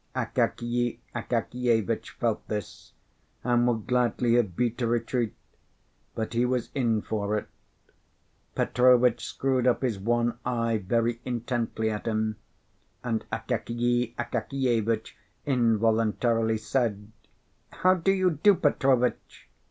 [0.15, 2.93] Akakiy Akakievitch felt this,
[3.43, 5.35] and would gladly have beat a retreat;
[6.15, 7.47] but he was in for it.
[8.55, 12.37] Petrovitch screwed up his one eye very intently at him,
[13.03, 17.11] and Akakiy Akakievitch involuntarily said:
[17.69, 19.49] "How do you do, Petrovitch?"